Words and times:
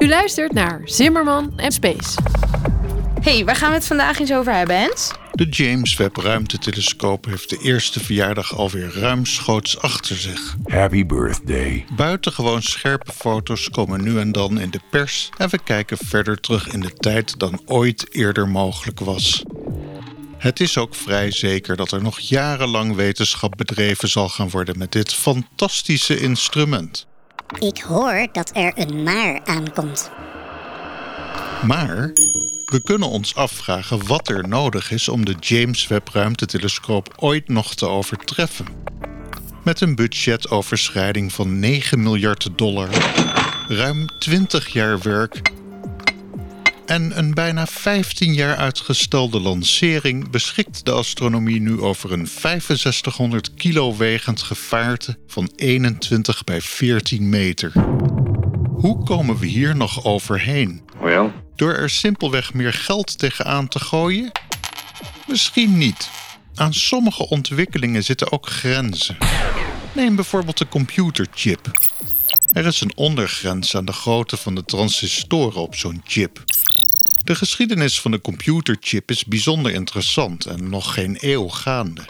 U 0.00 0.08
luistert 0.08 0.52
naar 0.52 0.80
Zimmerman 0.84 1.52
en 1.56 1.72
Space. 1.72 2.18
hey, 3.20 3.44
waar 3.44 3.56
gaan 3.56 3.68
we 3.68 3.74
het 3.74 3.86
vandaag 3.86 4.18
eens 4.18 4.32
over 4.32 4.54
hebben, 4.54 4.78
Hens? 4.78 5.10
De 5.32 5.48
James 5.48 5.96
Webb 5.96 6.16
Ruimtetelescoop 6.16 7.24
heeft 7.24 7.50
de 7.50 7.58
eerste 7.62 8.00
verjaardag 8.00 8.56
alweer 8.56 8.92
ruimschoots 8.94 9.78
achter 9.78 10.16
zich. 10.16 10.56
Happy 10.64 11.06
birthday. 11.06 11.84
Buitengewoon 11.96 12.62
scherpe 12.62 13.12
foto's 13.12 13.70
komen 13.70 14.02
nu 14.02 14.18
en 14.18 14.32
dan 14.32 14.60
in 14.60 14.70
de 14.70 14.80
pers 14.90 15.30
en 15.36 15.48
we 15.48 15.58
kijken 15.64 15.96
verder 15.96 16.40
terug 16.40 16.68
in 16.68 16.80
de 16.80 16.92
tijd 16.92 17.38
dan 17.38 17.60
ooit 17.64 18.14
eerder 18.14 18.48
mogelijk 18.48 19.00
was. 19.00 19.42
Het 20.38 20.60
is 20.60 20.78
ook 20.78 20.94
vrij 20.94 21.30
zeker 21.30 21.76
dat 21.76 21.92
er 21.92 22.02
nog 22.02 22.18
jarenlang 22.18 22.94
wetenschap 22.94 23.56
bedreven 23.56 24.08
zal 24.08 24.28
gaan 24.28 24.50
worden 24.50 24.78
met 24.78 24.92
dit 24.92 25.14
fantastische 25.14 26.20
instrument. 26.20 27.08
Ik 27.58 27.78
hoor 27.78 28.28
dat 28.32 28.50
er 28.54 28.72
een 28.74 29.02
maar 29.02 29.40
aankomt. 29.44 30.10
Maar 31.66 32.10
we 32.64 32.80
kunnen 32.84 33.08
ons 33.08 33.34
afvragen 33.34 34.06
wat 34.06 34.28
er 34.28 34.48
nodig 34.48 34.90
is 34.90 35.08
om 35.08 35.24
de 35.24 35.34
James 35.40 35.86
Webb 35.86 36.08
Ruimtetelescoop 36.08 37.12
ooit 37.16 37.48
nog 37.48 37.74
te 37.74 37.86
overtreffen. 37.86 38.66
Met 39.64 39.80
een 39.80 39.94
budgetoverschrijding 39.94 41.32
van 41.32 41.58
9 41.58 42.02
miljard 42.02 42.48
dollar, 42.56 42.88
ruim 43.68 44.06
20 44.18 44.68
jaar 44.68 45.00
werk 45.00 45.40
en 46.90 47.18
een 47.18 47.34
bijna 47.34 47.66
15 47.66 48.34
jaar 48.34 48.56
uitgestelde 48.56 49.40
lancering 49.40 50.30
beschikt 50.30 50.84
de 50.84 50.90
astronomie 50.90 51.60
nu 51.60 51.80
over 51.80 52.12
een 52.12 52.26
6500 52.26 53.54
kilo 53.54 53.96
wegend 53.96 54.42
gevaarte 54.42 55.18
van 55.26 55.52
21 55.56 56.44
bij 56.44 56.60
14 56.60 57.28
meter. 57.28 57.72
Hoe 58.70 59.04
komen 59.04 59.38
we 59.38 59.46
hier 59.46 59.76
nog 59.76 60.04
overheen? 60.04 60.82
Well, 61.00 61.32
Door 61.56 61.72
er 61.74 61.90
simpelweg 61.90 62.54
meer 62.54 62.72
geld 62.72 63.18
tegenaan 63.18 63.68
te 63.68 63.80
gooien? 63.80 64.32
Misschien 65.26 65.78
niet. 65.78 66.10
Aan 66.54 66.74
sommige 66.74 67.28
ontwikkelingen 67.28 68.04
zitten 68.04 68.32
ook 68.32 68.46
grenzen. 68.46 69.16
Neem 69.94 70.14
bijvoorbeeld 70.14 70.58
de 70.58 70.68
computerchip. 70.68 71.70
Er 72.52 72.66
is 72.66 72.80
een 72.80 72.96
ondergrens 72.96 73.76
aan 73.76 73.84
de 73.84 73.92
grootte 73.92 74.36
van 74.36 74.54
de 74.54 74.64
transistoren 74.64 75.60
op 75.60 75.74
zo'n 75.74 76.00
chip. 76.04 76.44
De 77.24 77.34
geschiedenis 77.34 78.00
van 78.00 78.10
de 78.10 78.20
computerchip 78.20 79.10
is 79.10 79.24
bijzonder 79.24 79.72
interessant 79.72 80.46
en 80.46 80.68
nog 80.68 80.94
geen 80.94 81.16
eeuw 81.20 81.48
gaande. 81.48 82.02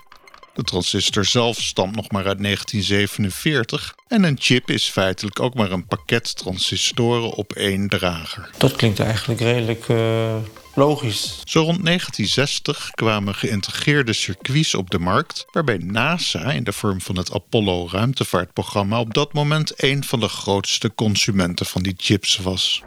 De 0.54 0.62
transistor 0.62 1.24
zelf 1.24 1.60
stamt 1.60 1.96
nog 1.96 2.10
maar 2.10 2.26
uit 2.26 2.42
1947 2.42 3.94
en 4.08 4.24
een 4.24 4.36
chip 4.40 4.70
is 4.70 4.88
feitelijk 4.88 5.40
ook 5.40 5.54
maar 5.54 5.70
een 5.70 5.86
pakket 5.86 6.36
transistoren 6.36 7.30
op 7.30 7.52
één 7.52 7.88
drager. 7.88 8.50
Dat 8.58 8.76
klinkt 8.76 9.00
eigenlijk 9.00 9.40
redelijk 9.40 9.88
eh, 9.88 10.36
logisch. 10.74 11.40
Zo 11.44 11.60
rond 11.60 11.84
1960 11.84 12.90
kwamen 12.90 13.34
geïntegreerde 13.34 14.12
circuits 14.12 14.74
op 14.74 14.90
de 14.90 14.98
markt, 14.98 15.46
waarbij 15.50 15.78
NASA 15.78 16.52
in 16.52 16.64
de 16.64 16.72
vorm 16.72 17.00
van 17.00 17.16
het 17.16 17.32
Apollo 17.32 17.88
ruimtevaartprogramma 17.90 19.00
op 19.00 19.14
dat 19.14 19.32
moment 19.32 19.82
een 19.82 20.04
van 20.04 20.20
de 20.20 20.28
grootste 20.28 20.94
consumenten 20.94 21.66
van 21.66 21.82
die 21.82 21.94
chips 21.96 22.36
was. 22.36 22.82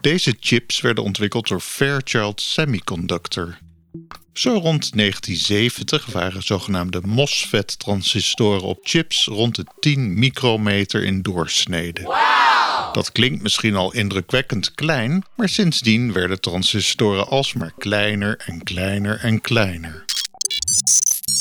Deze 0.00 0.36
chips 0.40 0.80
werden 0.80 1.04
ontwikkeld 1.04 1.48
door 1.48 1.60
Fairchild 1.60 2.40
Semiconductor. 2.40 3.58
Zo 4.32 4.50
rond 4.50 4.96
1970 4.96 6.06
waren 6.06 6.42
zogenaamde 6.42 7.00
MOSFET-transistoren 7.04 8.62
op 8.62 8.78
chips 8.82 9.26
rond 9.26 9.56
de 9.56 9.64
10 9.80 10.18
micrometer 10.18 11.04
in 11.04 11.22
doorsnede. 11.22 12.02
Dat 12.92 13.12
klinkt 13.12 13.42
misschien 13.42 13.76
al 13.76 13.92
indrukwekkend 13.92 14.74
klein, 14.74 15.24
maar 15.36 15.48
sindsdien 15.48 16.12
werden 16.12 16.40
transistoren 16.40 17.28
alsmaar 17.28 17.72
kleiner 17.78 18.42
en 18.46 18.62
kleiner 18.62 19.18
en 19.20 19.40
kleiner. 19.40 20.04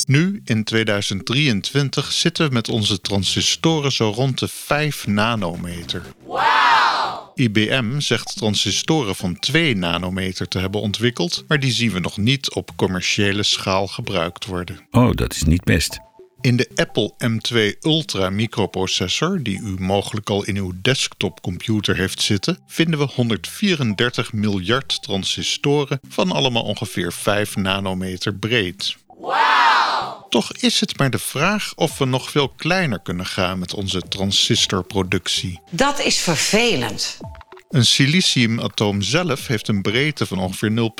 Nu, 0.05 0.41
in 0.45 0.63
2023, 0.63 2.11
zitten 2.11 2.47
we 2.47 2.53
met 2.53 2.69
onze 2.69 3.01
transistoren 3.01 3.91
zo 3.91 4.09
rond 4.09 4.39
de 4.39 4.47
5 4.47 5.07
nanometer. 5.07 6.01
IBM 7.37 7.99
zegt 7.99 8.37
transistoren 8.37 9.15
van 9.15 9.39
2 9.39 9.75
nanometer 9.75 10.47
te 10.47 10.59
hebben 10.59 10.81
ontwikkeld, 10.81 11.43
maar 11.47 11.59
die 11.59 11.71
zien 11.71 11.91
we 11.91 11.99
nog 11.99 12.17
niet 12.17 12.53
op 12.53 12.71
commerciële 12.75 13.43
schaal 13.43 13.87
gebruikt 13.87 14.45
worden. 14.45 14.87
Oh, 14.91 15.11
dat 15.11 15.33
is 15.33 15.43
niet 15.43 15.63
best. 15.63 15.99
In 16.41 16.57
de 16.57 16.69
Apple 16.75 17.13
M2 17.27 17.79
Ultra 17.81 18.29
microprocessor, 18.29 19.43
die 19.43 19.59
u 19.59 19.75
mogelijk 19.79 20.29
al 20.29 20.43
in 20.43 20.57
uw 20.57 20.71
desktopcomputer 20.81 21.95
heeft 21.95 22.21
zitten, 22.21 22.59
vinden 22.67 22.99
we 22.99 23.05
134 23.05 24.33
miljard 24.33 25.01
transistoren 25.01 25.99
van 26.07 26.31
allemaal 26.31 26.63
ongeveer 26.63 27.13
5 27.13 27.55
nanometer 27.55 28.35
breed. 28.35 28.97
Toch 30.29 30.53
is 30.53 30.79
het 30.79 30.97
maar 30.97 31.09
de 31.09 31.19
vraag 31.19 31.73
of 31.75 31.97
we 31.97 32.05
nog 32.05 32.31
veel 32.31 32.49
kleiner 32.49 32.99
kunnen 32.99 33.25
gaan 33.25 33.59
met 33.59 33.73
onze 33.73 34.01
transistorproductie. 34.01 35.61
Dat 35.71 35.99
is 35.99 36.17
vervelend. 36.17 37.17
Een 37.69 37.85
siliciumatoom 37.85 39.01
zelf 39.01 39.47
heeft 39.47 39.67
een 39.67 39.81
breedte 39.81 40.25
van 40.25 40.39
ongeveer 40.39 40.91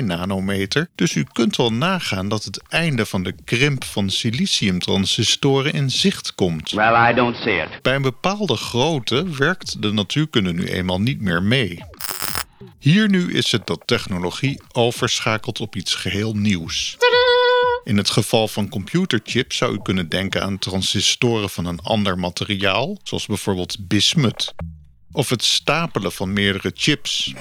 0,2 0.00 0.04
nanometer, 0.04 0.88
dus 0.94 1.14
u 1.14 1.26
kunt 1.32 1.56
wel 1.56 1.72
nagaan 1.72 2.28
dat 2.28 2.44
het 2.44 2.62
einde 2.68 3.06
van 3.06 3.22
de 3.22 3.34
krimp 3.44 3.84
van 3.84 4.10
siliciumtransistoren 4.10 5.72
in 5.72 5.90
zicht 5.90 6.34
komt. 6.34 6.70
Well, 6.70 7.10
I 7.10 7.14
don't 7.14 7.36
see 7.36 7.62
it. 7.62 7.82
Bij 7.82 7.94
een 7.94 8.02
bepaalde 8.02 8.56
grootte 8.56 9.28
werkt 9.28 9.82
de 9.82 9.92
natuurkunde 9.92 10.52
nu 10.52 10.64
eenmaal 10.64 11.00
niet 11.00 11.20
meer 11.20 11.42
mee. 11.42 11.82
Hier 12.78 13.08
nu 13.08 13.32
is 13.32 13.52
het 13.52 13.66
dat 13.66 13.82
technologie 13.84 14.60
overschakelt 14.72 15.60
op 15.60 15.76
iets 15.76 15.94
geheel 15.94 16.34
nieuws. 16.34 16.96
In 17.84 17.96
het 17.96 18.10
geval 18.10 18.48
van 18.48 18.68
computerchips 18.68 19.56
zou 19.56 19.74
u 19.74 19.78
kunnen 19.82 20.08
denken 20.08 20.42
aan 20.42 20.58
transistoren 20.58 21.50
van 21.50 21.64
een 21.64 21.80
ander 21.80 22.18
materiaal, 22.18 22.98
zoals 23.02 23.26
bijvoorbeeld 23.26 23.88
bismut. 23.88 24.54
Of 25.12 25.28
het 25.28 25.44
stapelen 25.44 26.12
van 26.12 26.32
meerdere 26.32 26.70
chips. 26.74 27.34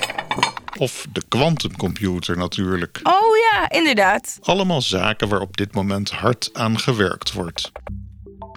Of 0.77 1.05
de 1.11 1.21
kwantumcomputer 1.27 2.37
natuurlijk. 2.37 2.99
Oh 3.03 3.37
ja, 3.51 3.69
inderdaad. 3.69 4.37
Allemaal 4.41 4.81
zaken 4.81 5.27
waar 5.29 5.41
op 5.41 5.57
dit 5.57 5.73
moment 5.73 6.11
hard 6.11 6.49
aan 6.53 6.79
gewerkt 6.79 7.31
wordt. 7.31 7.71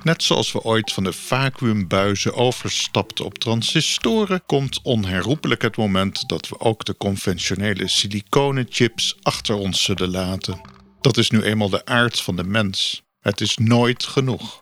Net 0.02 0.22
zoals 0.22 0.52
we 0.52 0.62
ooit 0.62 0.92
van 0.92 1.04
de 1.04 1.12
vacuümbuizen 1.12 2.34
overstapten 2.34 3.24
op 3.24 3.38
transistoren, 3.38 4.42
komt 4.46 4.80
onherroepelijk 4.82 5.62
het 5.62 5.76
moment 5.76 6.28
dat 6.28 6.48
we 6.48 6.60
ook 6.60 6.84
de 6.84 6.96
conventionele 6.96 7.88
siliconen 7.88 8.66
chips 8.68 9.16
achter 9.22 9.54
ons 9.54 9.82
zullen 9.82 10.10
laten. 10.10 10.75
Dat 11.06 11.16
is 11.16 11.30
nu 11.30 11.42
eenmaal 11.42 11.68
de 11.68 11.84
aard 11.84 12.20
van 12.20 12.36
de 12.36 12.44
mens. 12.44 13.02
Het 13.20 13.40
is 13.40 13.56
nooit 13.56 14.04
genoeg. 14.04 14.58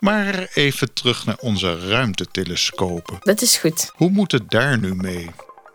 Maar 0.00 0.48
even 0.54 0.92
terug 0.92 1.26
naar 1.26 1.36
onze 1.38 1.88
ruimtetelescopen. 1.88 3.16
Dat 3.20 3.42
is 3.42 3.56
goed. 3.56 3.90
Hoe 3.94 4.10
moet 4.10 4.32
het 4.32 4.50
daar 4.50 4.78
nu 4.78 4.94
mee? 4.94 5.30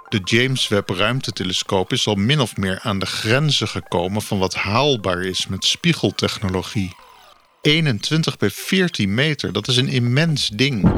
De 0.10 0.20
James 0.24 0.68
Webb 0.68 0.90
Ruimtetelescoop 0.90 1.92
is 1.92 2.08
al 2.08 2.16
min 2.16 2.40
of 2.40 2.58
meer 2.58 2.80
aan 2.80 3.00
de 3.00 3.06
grenzen 3.06 3.68
gekomen 3.68 4.22
van 4.22 4.40
wat 4.40 4.56
haalbaar 4.56 5.22
is 5.22 5.48
met 5.48 5.66
spiegeltechnologie. 5.66 6.96
21 7.62 8.38
bij 8.38 8.50
14 8.50 9.14
meter, 9.14 9.54
dat 9.54 9.68
is 9.68 9.78
een 9.78 9.90
immens 9.90 10.48
ding. 10.48 10.92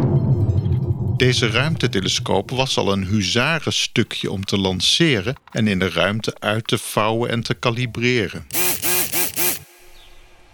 Deze 1.20 1.50
ruimtetelescoop 1.50 2.52
was 2.52 2.78
al 2.78 2.92
een 2.92 3.06
huzarenstukje 3.06 4.32
om 4.32 4.46
te 4.46 4.58
lanceren 4.58 5.36
en 5.52 5.68
in 5.68 5.80
de 5.80 5.90
ruimte 5.90 6.36
uit 6.40 6.68
te 6.68 6.78
vouwen 6.78 7.30
en 7.30 7.44
te 7.44 7.54
kalibreren. 7.54 8.48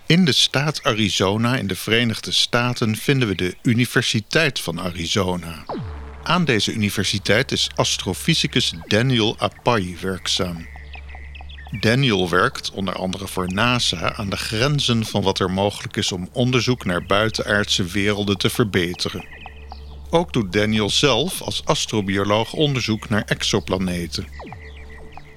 In 0.07 0.25
de 0.25 0.31
staat 0.31 0.83
Arizona 0.83 1.57
in 1.57 1.67
de 1.67 1.75
Verenigde 1.75 2.31
Staten 2.31 2.95
vinden 2.95 3.27
we 3.27 3.35
de 3.35 3.55
Universiteit 3.61 4.59
van 4.59 4.79
Arizona. 4.79 5.65
Aan 6.23 6.45
deze 6.45 6.73
universiteit 6.73 7.51
is 7.51 7.69
astrofysicus 7.75 8.73
Daniel 8.87 9.35
Apai 9.39 9.97
werkzaam. 10.01 10.67
Daniel 11.79 12.29
werkt 12.29 12.71
onder 12.71 12.95
andere 12.95 13.27
voor 13.27 13.53
NASA 13.53 14.15
aan 14.15 14.29
de 14.29 14.37
grenzen 14.37 15.05
van 15.05 15.21
wat 15.21 15.39
er 15.39 15.51
mogelijk 15.51 15.97
is 15.97 16.11
om 16.11 16.29
onderzoek 16.31 16.85
naar 16.85 17.05
buitenaardse 17.05 17.83
werelden 17.83 18.37
te 18.37 18.49
verbeteren. 18.49 19.25
Ook 20.09 20.33
doet 20.33 20.53
Daniel 20.53 20.89
zelf 20.89 21.41
als 21.41 21.65
astrobioloog 21.65 22.53
onderzoek 22.53 23.09
naar 23.09 23.23
exoplaneten. 23.25 24.27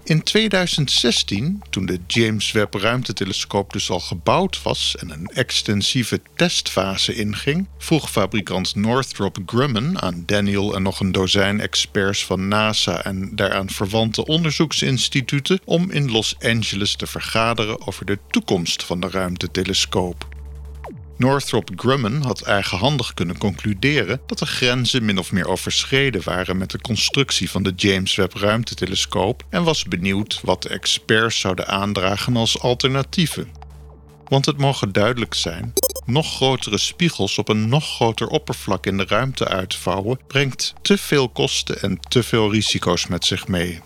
In 0.08 0.22
2016, 0.22 1.62
toen 1.70 1.86
de 1.86 1.98
James 2.06 2.52
Webb 2.52 2.74
Ruimtetelescoop 2.74 3.72
dus 3.72 3.90
al 3.90 4.00
gebouwd 4.00 4.62
was 4.62 4.96
en 4.96 5.10
een 5.10 5.26
extensieve 5.26 6.20
testfase 6.34 7.14
inging, 7.14 7.68
vroeg 7.78 8.10
fabrikant 8.10 8.74
Northrop 8.74 9.38
Grumman 9.46 10.02
aan 10.02 10.22
Daniel 10.26 10.74
en 10.74 10.82
nog 10.82 11.00
een 11.00 11.12
dozijn 11.12 11.60
experts 11.60 12.24
van 12.24 12.48
NASA 12.48 13.04
en 13.04 13.36
daaraan 13.36 13.70
verwante 13.70 14.26
onderzoeksinstituten 14.26 15.60
om 15.64 15.90
in 15.90 16.10
Los 16.10 16.36
Angeles 16.40 16.96
te 16.96 17.06
vergaderen 17.06 17.86
over 17.86 18.06
de 18.06 18.18
toekomst 18.30 18.84
van 18.84 19.00
de 19.00 19.08
ruimtetelescoop. 19.08 20.37
Northrop 21.18 21.70
Grumman 21.76 22.22
had 22.22 22.40
eigenhandig 22.40 23.14
kunnen 23.14 23.38
concluderen 23.38 24.20
dat 24.26 24.38
de 24.38 24.46
grenzen 24.46 25.04
min 25.04 25.18
of 25.18 25.32
meer 25.32 25.48
overschreden 25.48 26.22
waren 26.24 26.58
met 26.58 26.70
de 26.70 26.80
constructie 26.80 27.50
van 27.50 27.62
de 27.62 27.72
James 27.76 28.14
Webb 28.14 28.34
ruimtetelescoop 28.34 29.44
en 29.50 29.64
was 29.64 29.84
benieuwd 29.84 30.40
wat 30.42 30.62
de 30.62 30.68
experts 30.68 31.40
zouden 31.40 31.66
aandragen 31.66 32.36
als 32.36 32.60
alternatieven. 32.60 33.48
Want 34.28 34.46
het 34.46 34.58
mogen 34.58 34.92
duidelijk 34.92 35.34
zijn: 35.34 35.72
nog 36.04 36.34
grotere 36.34 36.78
spiegels 36.78 37.38
op 37.38 37.48
een 37.48 37.68
nog 37.68 37.94
groter 37.94 38.26
oppervlak 38.26 38.86
in 38.86 38.96
de 38.96 39.04
ruimte 39.08 39.48
uitvouwen 39.48 40.20
brengt 40.26 40.74
te 40.82 40.98
veel 40.98 41.28
kosten 41.28 41.80
en 41.82 42.00
te 42.08 42.22
veel 42.22 42.52
risico's 42.52 43.06
met 43.06 43.24
zich 43.24 43.48
mee. 43.48 43.80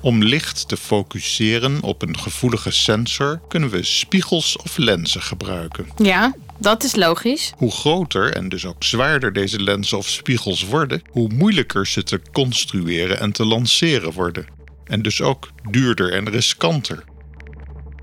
Om 0.00 0.22
licht 0.22 0.68
te 0.68 0.76
focuseren 0.76 1.82
op 1.82 2.02
een 2.02 2.18
gevoelige 2.18 2.70
sensor 2.70 3.40
kunnen 3.48 3.70
we 3.70 3.82
spiegels 3.82 4.56
of 4.56 4.76
lenzen 4.76 5.22
gebruiken. 5.22 5.86
Ja, 5.96 6.34
dat 6.58 6.84
is 6.84 6.94
logisch. 6.94 7.52
Hoe 7.56 7.70
groter 7.70 8.34
en 8.34 8.48
dus 8.48 8.66
ook 8.66 8.84
zwaarder 8.84 9.32
deze 9.32 9.62
lenzen 9.62 9.98
of 9.98 10.08
spiegels 10.08 10.64
worden, 10.64 11.02
hoe 11.10 11.28
moeilijker 11.28 11.86
ze 11.86 12.02
te 12.02 12.20
construeren 12.32 13.20
en 13.20 13.32
te 13.32 13.44
lanceren 13.44 14.12
worden. 14.12 14.46
En 14.84 15.02
dus 15.02 15.20
ook 15.20 15.50
duurder 15.70 16.12
en 16.12 16.30
riskanter. 16.30 17.04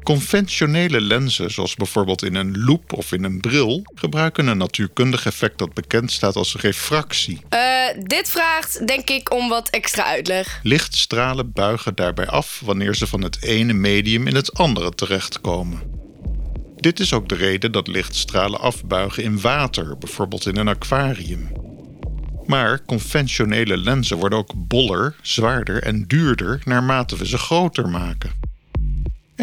Conventionele 0.06 1.02
lenzen, 1.02 1.52
zoals 1.52 1.76
bijvoorbeeld 1.76 2.24
in 2.24 2.36
een 2.36 2.64
loop 2.66 2.94
of 2.94 3.12
in 3.12 3.24
een 3.24 3.40
bril, 3.42 3.82
gebruiken 3.96 4.48
een 4.48 4.58
natuurkundig 4.58 5.26
effect 5.26 5.58
dat 5.58 5.74
bekend 5.74 6.12
staat 6.12 6.36
als 6.36 6.56
refractie. 6.56 7.42
Eh, 7.50 7.60
dit 8.04 8.30
vraagt 8.30 8.88
denk 8.88 9.10
ik 9.10 9.34
om 9.34 9.50
wat 9.50 9.70
extra 9.70 10.06
uitleg. 10.06 10.60
Lichtstralen 10.64 11.52
buigen 11.52 11.96
daarbij 11.96 12.28
af 12.28 12.62
wanneer 12.66 12.96
ze 12.96 13.08
van 13.08 13.22
het 13.22 13.44
ene 13.44 13.74
medium 13.74 14.28
in 14.28 14.36
het 14.36 14.54
andere 14.54 14.92
terechtkomen. 14.92 15.82
Dit 16.76 17.00
is 17.00 17.14
ook 17.14 17.30
de 17.30 17.36
reden 17.36 17.72
dat 17.72 17.88
lichtstralen 17.88 18.60
afbuigen 18.60 19.24
in 19.24 19.42
water, 19.42 19.98
bijvoorbeeld 19.98 20.46
in 20.46 20.58
een 20.58 20.68
aquarium. 20.68 21.52
Maar 22.46 22.86
conventionele 22.86 23.78
lenzen 23.78 24.18
worden 24.18 24.38
ook 24.38 24.52
boller, 24.56 25.16
zwaarder 25.22 25.84
en 25.84 26.08
duurder 26.08 26.62
naarmate 26.64 27.18
we 27.18 27.28
ze 27.28 27.38
groter 27.38 27.90
maken. 27.90 28.54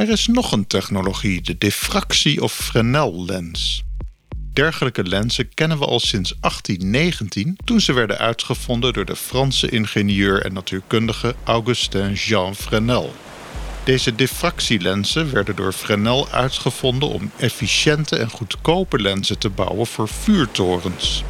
Er 0.02 0.08
is 0.08 0.26
nog 0.26 0.52
een 0.52 0.66
technologie, 0.66 1.43
de 1.43 1.58
diffractie- 1.58 2.43
of 2.43 2.52
Fresnel-lens. 2.52 3.84
Dergelijke 4.52 5.04
lenzen 5.04 5.54
kennen 5.54 5.78
we 5.78 5.84
al 5.84 6.00
sinds 6.00 6.34
1819, 6.40 7.56
toen 7.64 7.81
ze 7.81 7.93
werden 7.93 8.19
uitgevonden 8.19 8.93
door 8.93 9.04
de 9.04 9.16
Franse 9.16 9.69
ingenieur 9.69 10.44
en 10.44 10.52
natuurkundige 10.52 11.34
Augustin 11.44 12.12
Jean 12.12 12.54
Fresnel. 12.54 13.14
Deze 13.84 14.14
diffractielenzen 14.14 15.32
werden 15.32 15.56
door 15.56 15.72
Fresnel 15.72 16.28
uitgevonden 16.28 17.08
om 17.08 17.31
efficiënte 17.37 18.16
en 18.16 18.31
goedkope 18.31 19.00
lenzen 19.00 19.38
te 19.38 19.50
bouwen 19.50 19.87
voor 19.87 20.08
vuurtorens. 20.08 21.22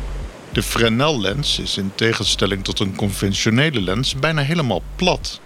De 0.53 0.63
Fresnel-lens 0.63 1.59
is 1.59 1.77
in 1.77 1.93
tegenstelling 1.95 2.65
tot 2.65 2.81
een 2.81 2.97
conventionele 2.97 3.81
lens 3.81 4.15
bijna 4.15 4.43
helemaal 4.43 4.83
plat 4.97 5.41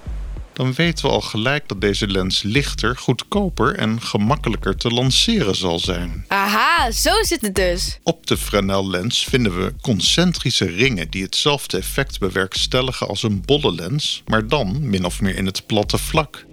dan 0.56 0.72
weten 0.74 1.04
we 1.04 1.10
al 1.10 1.20
gelijk 1.20 1.68
dat 1.68 1.80
deze 1.80 2.06
lens 2.06 2.42
lichter, 2.42 2.96
goedkoper 2.96 3.74
en 3.74 4.02
gemakkelijker 4.02 4.76
te 4.76 4.90
lanceren 4.90 5.56
zal 5.56 5.78
zijn. 5.78 6.24
Aha, 6.28 6.90
zo 6.90 7.22
zit 7.22 7.40
het 7.40 7.54
dus. 7.54 7.98
Op 8.02 8.26
de 8.26 8.36
Fresnel-lens 8.36 9.24
vinden 9.24 9.58
we 9.58 9.74
concentrische 9.80 10.64
ringen 10.64 11.10
die 11.10 11.22
hetzelfde 11.22 11.78
effect 11.78 12.18
bewerkstelligen 12.18 13.08
als 13.08 13.22
een 13.22 13.42
bolle 13.44 13.74
lens, 13.74 14.22
maar 14.26 14.46
dan 14.48 14.88
min 14.88 15.04
of 15.04 15.20
meer 15.20 15.36
in 15.36 15.46
het 15.46 15.66
platte 15.66 15.98
vlak. 15.98 16.44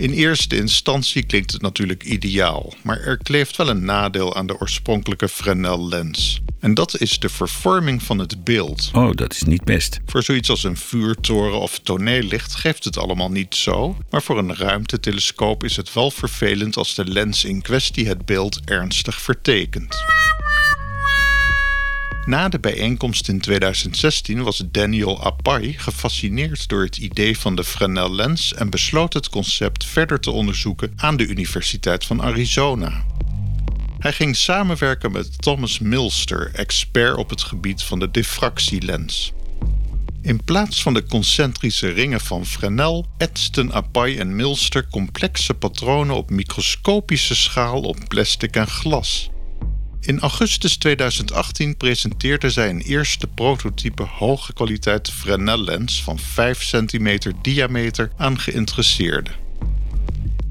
In 0.00 0.12
eerste 0.12 0.56
instantie 0.56 1.22
klinkt 1.22 1.52
het 1.52 1.62
natuurlijk 1.62 2.04
ideaal, 2.04 2.74
maar 2.82 3.00
er 3.00 3.16
kleeft 3.16 3.56
wel 3.56 3.68
een 3.68 3.84
nadeel 3.84 4.36
aan 4.36 4.46
de 4.46 4.60
oorspronkelijke 4.60 5.28
Fresnel-lens. 5.28 6.40
En 6.60 6.74
dat 6.74 7.00
is 7.00 7.18
de 7.18 7.28
vervorming 7.28 8.02
van 8.02 8.18
het 8.18 8.44
beeld. 8.44 8.90
Oh, 8.94 9.10
dat 9.14 9.32
is 9.32 9.42
niet 9.42 9.64
best. 9.64 10.00
Voor 10.06 10.22
zoiets 10.22 10.50
als 10.50 10.64
een 10.64 10.76
vuurtoren 10.76 11.60
of 11.60 11.78
toneellicht 11.78 12.54
geeft 12.54 12.84
het 12.84 12.98
allemaal 12.98 13.30
niet 13.30 13.54
zo, 13.54 13.96
maar 14.10 14.22
voor 14.22 14.38
een 14.38 14.56
ruimtetelescoop 14.56 15.64
is 15.64 15.76
het 15.76 15.92
wel 15.92 16.10
vervelend 16.10 16.76
als 16.76 16.94
de 16.94 17.04
lens 17.04 17.44
in 17.44 17.62
kwestie 17.62 18.08
het 18.08 18.26
beeld 18.26 18.60
ernstig 18.64 19.20
vertekent. 19.20 19.96
Na 22.26 22.48
de 22.48 22.58
bijeenkomst 22.58 23.28
in 23.28 23.40
2016 23.40 24.42
was 24.42 24.62
Daniel 24.70 25.24
Apai 25.24 25.78
gefascineerd 25.78 26.68
door 26.68 26.82
het 26.82 26.96
idee 26.96 27.38
van 27.38 27.54
de 27.54 27.64
Fresnel 27.64 28.14
lens 28.14 28.54
en 28.54 28.70
besloot 28.70 29.12
het 29.12 29.28
concept 29.28 29.84
verder 29.84 30.20
te 30.20 30.30
onderzoeken 30.30 30.92
aan 30.96 31.16
de 31.16 31.26
Universiteit 31.26 32.04
van 32.04 32.22
Arizona. 32.22 33.04
Hij 33.98 34.12
ging 34.12 34.36
samenwerken 34.36 35.12
met 35.12 35.42
Thomas 35.42 35.78
Milster, 35.78 36.50
expert 36.54 37.16
op 37.16 37.30
het 37.30 37.42
gebied 37.42 37.82
van 37.82 37.98
de 37.98 38.10
diffractielens. 38.10 39.32
In 40.22 40.44
plaats 40.44 40.82
van 40.82 40.94
de 40.94 41.04
concentrische 41.04 41.88
ringen 41.88 42.20
van 42.20 42.46
Fresnel 42.46 43.06
etsten 43.18 43.72
Apai 43.72 44.18
en 44.18 44.36
Milster 44.36 44.88
complexe 44.88 45.54
patronen 45.54 46.16
op 46.16 46.30
microscopische 46.30 47.34
schaal 47.34 47.80
op 47.80 47.98
plastic 48.08 48.56
en 48.56 48.66
glas. 48.66 49.30
In 50.00 50.20
augustus 50.20 50.76
2018 50.76 51.76
presenteerde 51.76 52.50
zij 52.50 52.70
een 52.70 52.80
eerste 52.80 53.26
prototype 53.26 54.02
hoge 54.02 54.52
kwaliteit 54.52 55.10
Fresnel-lens 55.10 56.02
van 56.02 56.18
5 56.18 56.70
cm 56.70 57.32
diameter 57.42 58.10
aan 58.16 58.38
geïnteresseerden. 58.38 59.34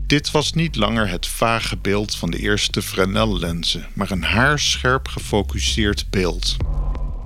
Dit 0.07 0.31
was 0.31 0.53
niet 0.53 0.75
langer 0.75 1.09
het 1.09 1.27
vage 1.27 1.77
beeld 1.77 2.15
van 2.15 2.31
de 2.31 2.39
eerste 2.39 2.81
Fresnel-lenzen, 2.81 3.87
maar 3.93 4.11
een 4.11 4.23
haarscherp 4.23 5.07
gefocuseerd 5.07 6.05
beeld. 6.09 6.57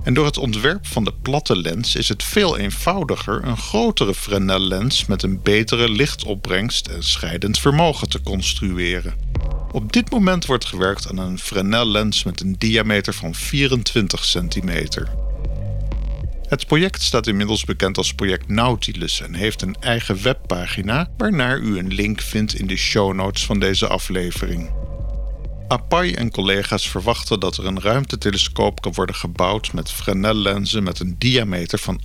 En 0.02 0.14
door 0.14 0.24
het 0.24 0.38
ontwerp 0.38 0.86
van 0.86 1.04
de 1.04 1.12
platte 1.22 1.56
lens 1.56 1.94
is 1.94 2.08
het 2.08 2.22
veel 2.22 2.58
eenvoudiger 2.58 3.44
een 3.44 3.56
grotere 3.56 4.14
Fresnel-lens 4.14 5.06
met 5.06 5.22
een 5.22 5.42
betere 5.42 5.88
lichtopbrengst 5.88 6.86
en 6.86 7.02
scheidend 7.02 7.58
vermogen 7.58 8.08
te 8.08 8.22
construeren. 8.22 9.14
Op 9.74 9.92
dit 9.92 10.10
moment 10.10 10.46
wordt 10.46 10.64
gewerkt 10.64 11.10
aan 11.10 11.18
een 11.18 11.38
Fresnel-lens 11.38 12.24
met 12.24 12.40
een 12.40 12.54
diameter 12.58 13.14
van 13.14 13.34
24 13.34 14.24
centimeter. 14.24 15.08
Het 16.42 16.66
project 16.66 17.02
staat 17.02 17.26
inmiddels 17.26 17.64
bekend 17.64 17.96
als 17.96 18.14
project 18.14 18.48
Nautilus 18.48 19.20
en 19.20 19.34
heeft 19.34 19.62
een 19.62 19.76
eigen 19.80 20.22
webpagina 20.22 21.08
waarnaar 21.16 21.58
u 21.58 21.78
een 21.78 21.94
link 21.94 22.20
vindt 22.20 22.54
in 22.54 22.66
de 22.66 22.76
show 22.76 23.14
notes 23.14 23.44
van 23.44 23.58
deze 23.58 23.86
aflevering. 23.86 24.70
Apai 25.68 26.12
en 26.12 26.30
collega's 26.30 26.88
verwachten 26.88 27.40
dat 27.40 27.56
er 27.56 27.66
een 27.66 27.80
ruimtetelescoop 27.80 28.80
kan 28.80 28.92
worden 28.92 29.14
gebouwd 29.14 29.72
met 29.72 29.90
Fresnel-lenzen 29.90 30.82
met 30.82 31.00
een 31.00 31.14
diameter 31.18 31.78
van 31.78 32.00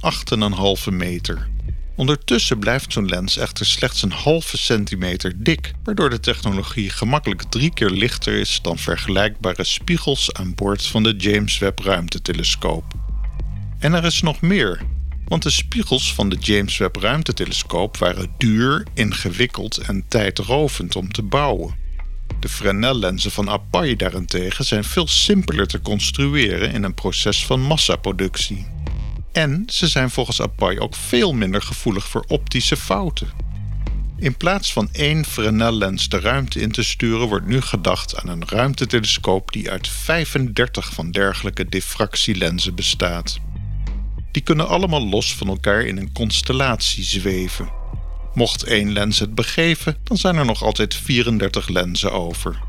8,5 0.88 0.94
meter. 0.94 1.48
Ondertussen 2.00 2.60
blijft 2.60 2.94
zo'n 2.94 3.10
lens 3.10 3.38
echter 3.38 3.66
slechts 3.66 4.02
een 4.02 4.12
halve 4.12 4.58
centimeter 4.58 5.44
dik, 5.44 5.74
waardoor 5.84 6.10
de 6.10 6.20
technologie 6.20 6.90
gemakkelijk 6.90 7.44
drie 7.44 7.74
keer 7.74 7.90
lichter 7.90 8.34
is 8.34 8.60
dan 8.62 8.78
vergelijkbare 8.78 9.64
spiegels 9.64 10.34
aan 10.34 10.56
boord 10.56 10.86
van 10.86 11.04
de 11.04 11.16
James 11.18 11.58
Webb 11.58 11.80
ruimtetelescoop. 11.80 12.84
En 13.80 13.94
er 13.94 14.06
is 14.06 14.22
nog 14.22 14.42
meer, 14.42 14.82
want 15.28 15.44
de 15.44 15.50
spiegels 15.50 16.14
van 16.14 16.30
de 16.30 16.36
James 16.36 16.78
Webb 16.78 16.96
ruimtetelescoop 16.96 17.98
waren 17.98 18.34
duur, 18.38 18.88
ingewikkeld 18.94 19.78
en 19.78 20.06
tijdrovend 20.08 20.96
om 20.96 21.12
te 21.12 21.24
bouwen. 21.24 21.76
De 22.40 22.50
Fresnel-lenzen 22.50 23.32
van 23.32 23.50
Apai 23.50 23.96
daarentegen 23.96 24.66
zijn 24.66 24.84
veel 24.84 25.08
simpeler 25.08 25.68
te 25.68 25.82
construeren 25.82 26.72
in 26.72 26.84
een 26.84 26.94
proces 26.94 27.46
van 27.46 27.62
massaproductie. 27.62 28.79
En 29.40 29.64
ze 29.68 29.88
zijn 29.88 30.10
volgens 30.10 30.42
Apai 30.42 30.80
ook 30.80 30.96
veel 30.96 31.34
minder 31.34 31.62
gevoelig 31.62 32.08
voor 32.08 32.24
optische 32.28 32.78
fouten. 32.78 33.30
In 34.18 34.38
plaats 34.38 34.74
van 34.74 34.90
één 34.92 35.26
Fresnel-lens 35.26 36.10
de 36.10 36.20
ruimte 36.20 36.60
in 36.60 36.72
te 36.72 36.84
sturen, 36.84 37.28
wordt 37.28 37.46
nu 37.46 37.62
gedacht 37.62 38.16
aan 38.22 38.30
een 38.30 38.48
ruimtetelescoop 38.48 39.52
die 39.52 39.70
uit 39.70 39.88
35 39.88 40.94
van 40.94 41.12
dergelijke 41.12 41.70
diffractielenzen 41.70 42.76
bestaat. 42.76 43.40
Die 44.32 44.42
kunnen 44.42 44.68
allemaal 44.68 45.08
los 45.08 45.36
van 45.36 45.48
elkaar 45.48 45.82
in 45.82 45.98
een 45.98 46.14
constellatie 46.14 47.04
zweven. 47.04 47.70
Mocht 48.34 48.64
één 48.64 48.92
lens 48.92 49.20
het 49.20 49.36
begeven, 49.36 49.98
dan 50.04 50.18
zijn 50.18 50.36
er 50.36 50.46
nog 50.46 50.64
altijd 50.64 50.96
34 50.96 51.68
lenzen 51.68 52.12
over. 52.12 52.69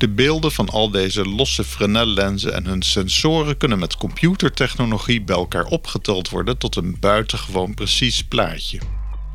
De 0.00 0.08
beelden 0.08 0.52
van 0.52 0.68
al 0.68 0.90
deze 0.90 1.24
losse 1.24 1.64
Fresnel-lenzen 1.64 2.54
en 2.54 2.66
hun 2.66 2.82
sensoren 2.82 3.56
kunnen 3.56 3.78
met 3.78 3.96
computertechnologie 3.96 5.22
bij 5.22 5.36
elkaar 5.36 5.64
opgeteld 5.64 6.28
worden 6.28 6.58
tot 6.58 6.76
een 6.76 6.96
buitengewoon 7.00 7.74
precies 7.74 8.24
plaatje. 8.24 8.80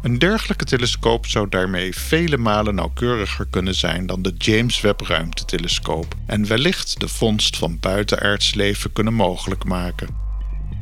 Een 0.02 0.20
dergelijke 0.20 0.66
telescoop 0.66 1.26
zou 1.26 1.50
daarmee 1.50 1.96
vele 1.96 2.38
malen 2.38 2.76
nauwkeuriger 2.76 3.46
kunnen 3.50 3.76
zijn 3.76 4.06
dan 4.06 4.22
de 4.22 4.34
James 4.38 4.82
Webb 4.82 5.02
ruimtetelescoop 5.02 6.16
en 6.26 6.48
wellicht 6.48 7.00
de 7.00 7.08
vondst 7.08 7.58
van 7.58 7.80
buitenaards 7.80 8.54
leven 8.54 8.94
kunnen 8.94 9.14
mogelijk 9.14 9.64
maken. 9.64 10.08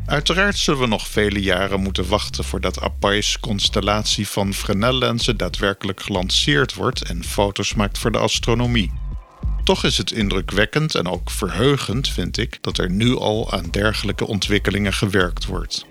Uiteraard 0.05 0.57
zullen 0.57 0.79
we 0.79 0.87
nog 0.87 1.07
vele 1.07 1.41
jaren 1.41 1.81
moeten 1.81 2.07
wachten 2.07 2.43
voordat 2.43 2.81
Apai's 2.81 3.39
constellatie 3.39 4.27
van 4.27 4.53
Fresnel-lenzen 4.53 5.37
daadwerkelijk 5.37 6.01
gelanceerd 6.01 6.73
wordt 6.73 7.01
en 7.01 7.23
foto's 7.23 7.73
maakt 7.73 7.97
voor 7.97 8.11
de 8.11 8.17
astronomie. 8.17 9.02
Toch 9.63 9.83
is 9.83 9.97
het 9.97 10.11
indrukwekkend 10.11 10.95
en 10.95 11.07
ook 11.07 11.31
verheugend, 11.31 12.09
vind 12.09 12.37
ik, 12.37 12.57
dat 12.61 12.77
er 12.77 12.89
nu 12.89 13.15
al 13.15 13.51
aan 13.51 13.69
dergelijke 13.71 14.27
ontwikkelingen 14.27 14.93
gewerkt 14.93 15.45
wordt. 15.45 15.85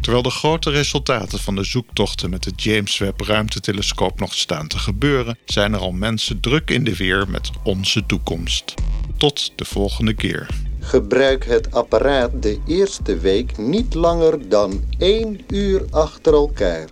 Terwijl 0.00 0.22
de 0.22 0.30
grote 0.30 0.70
resultaten 0.70 1.38
van 1.38 1.54
de 1.54 1.64
zoektochten 1.64 2.30
met 2.30 2.42
de 2.42 2.52
James 2.56 2.98
Webb 2.98 3.20
ruimtetelescoop 3.20 4.20
nog 4.20 4.34
staan 4.34 4.68
te 4.68 4.78
gebeuren, 4.78 5.38
zijn 5.44 5.72
er 5.72 5.78
al 5.78 5.92
mensen 5.92 6.40
druk 6.40 6.70
in 6.70 6.84
de 6.84 6.96
weer 6.96 7.28
met 7.28 7.50
onze 7.62 8.06
toekomst. 8.06 8.74
Tot 9.16 9.52
de 9.56 9.64
volgende 9.64 10.14
keer. 10.14 10.46
Gebruik 10.80 11.44
het 11.44 11.72
apparaat 11.72 12.42
de 12.42 12.58
eerste 12.66 13.18
week 13.18 13.58
niet 13.58 13.94
langer 13.94 14.48
dan 14.48 14.84
één 14.98 15.40
uur 15.48 15.84
achter 15.90 16.32
elkaar. 16.32 16.88